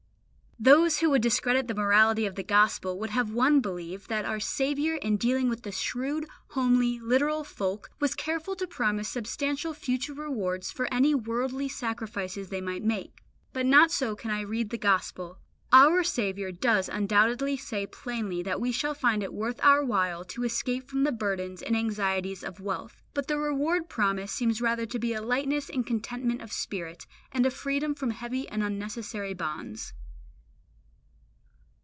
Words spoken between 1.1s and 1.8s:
discredit the